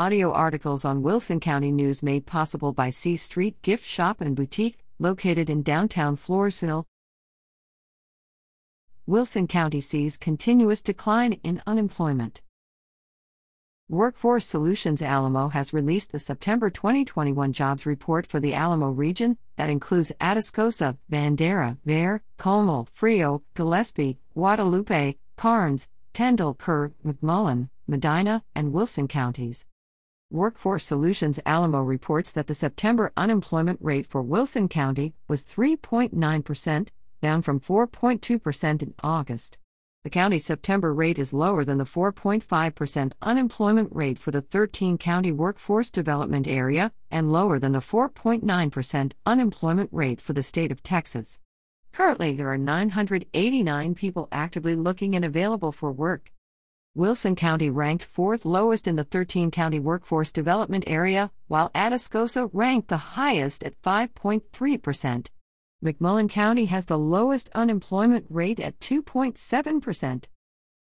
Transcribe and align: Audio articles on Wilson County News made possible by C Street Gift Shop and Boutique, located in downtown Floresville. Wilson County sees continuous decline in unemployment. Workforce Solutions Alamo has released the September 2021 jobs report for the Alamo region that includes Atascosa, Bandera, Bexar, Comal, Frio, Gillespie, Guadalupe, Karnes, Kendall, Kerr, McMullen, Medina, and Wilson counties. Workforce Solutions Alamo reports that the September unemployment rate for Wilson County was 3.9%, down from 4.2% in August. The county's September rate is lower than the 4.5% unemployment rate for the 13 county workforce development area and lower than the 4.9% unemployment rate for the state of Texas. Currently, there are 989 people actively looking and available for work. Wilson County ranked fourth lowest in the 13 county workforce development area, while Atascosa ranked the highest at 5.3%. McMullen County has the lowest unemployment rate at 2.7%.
Audio 0.00 0.32
articles 0.32 0.86
on 0.86 1.02
Wilson 1.02 1.40
County 1.40 1.70
News 1.70 2.02
made 2.02 2.24
possible 2.24 2.72
by 2.72 2.88
C 2.88 3.18
Street 3.18 3.60
Gift 3.60 3.84
Shop 3.84 4.22
and 4.22 4.34
Boutique, 4.34 4.78
located 4.98 5.50
in 5.50 5.62
downtown 5.62 6.16
Floresville. 6.16 6.86
Wilson 9.04 9.46
County 9.46 9.82
sees 9.82 10.16
continuous 10.16 10.80
decline 10.80 11.34
in 11.44 11.62
unemployment. 11.66 12.40
Workforce 13.90 14.46
Solutions 14.46 15.02
Alamo 15.02 15.48
has 15.48 15.74
released 15.74 16.12
the 16.12 16.18
September 16.18 16.70
2021 16.70 17.52
jobs 17.52 17.84
report 17.84 18.26
for 18.26 18.40
the 18.40 18.54
Alamo 18.54 18.88
region 18.88 19.36
that 19.56 19.68
includes 19.68 20.12
Atascosa, 20.18 20.96
Bandera, 21.12 21.76
Bexar, 21.84 22.22
Comal, 22.38 22.88
Frio, 22.94 23.42
Gillespie, 23.54 24.18
Guadalupe, 24.32 25.16
Karnes, 25.36 25.90
Kendall, 26.14 26.54
Kerr, 26.54 26.90
McMullen, 27.04 27.68
Medina, 27.86 28.42
and 28.54 28.72
Wilson 28.72 29.06
counties. 29.06 29.66
Workforce 30.32 30.84
Solutions 30.84 31.40
Alamo 31.44 31.80
reports 31.82 32.30
that 32.30 32.46
the 32.46 32.54
September 32.54 33.12
unemployment 33.16 33.80
rate 33.82 34.06
for 34.06 34.22
Wilson 34.22 34.68
County 34.68 35.12
was 35.26 35.42
3.9%, 35.42 36.88
down 37.20 37.42
from 37.42 37.58
4.2% 37.58 38.82
in 38.82 38.94
August. 39.02 39.58
The 40.04 40.10
county's 40.10 40.44
September 40.44 40.94
rate 40.94 41.18
is 41.18 41.32
lower 41.32 41.64
than 41.64 41.78
the 41.78 41.84
4.5% 41.84 43.12
unemployment 43.20 43.88
rate 43.92 44.20
for 44.20 44.30
the 44.30 44.40
13 44.40 44.98
county 44.98 45.32
workforce 45.32 45.90
development 45.90 46.46
area 46.46 46.92
and 47.10 47.32
lower 47.32 47.58
than 47.58 47.72
the 47.72 47.80
4.9% 47.80 49.12
unemployment 49.26 49.90
rate 49.92 50.20
for 50.20 50.32
the 50.32 50.44
state 50.44 50.70
of 50.70 50.84
Texas. 50.84 51.40
Currently, 51.90 52.34
there 52.34 52.52
are 52.52 52.56
989 52.56 53.96
people 53.96 54.28
actively 54.30 54.76
looking 54.76 55.16
and 55.16 55.24
available 55.24 55.72
for 55.72 55.90
work. 55.90 56.30
Wilson 56.96 57.36
County 57.36 57.70
ranked 57.70 58.02
fourth 58.04 58.44
lowest 58.44 58.88
in 58.88 58.96
the 58.96 59.04
13 59.04 59.52
county 59.52 59.78
workforce 59.78 60.32
development 60.32 60.82
area, 60.88 61.30
while 61.46 61.70
Atascosa 61.72 62.50
ranked 62.52 62.88
the 62.88 63.14
highest 63.14 63.62
at 63.62 63.80
5.3%. 63.80 65.28
McMullen 65.84 66.28
County 66.28 66.64
has 66.64 66.86
the 66.86 66.98
lowest 66.98 67.48
unemployment 67.54 68.26
rate 68.28 68.58
at 68.58 68.80
2.7%. 68.80 70.24